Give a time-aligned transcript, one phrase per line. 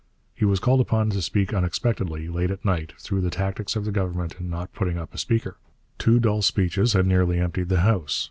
[0.33, 3.91] He was called upon to speak unexpectedly, late at night, through the tactics of the
[3.91, 5.59] Government in not putting up a speaker.
[5.99, 8.19] Two dull speeches had nearly emptied the House.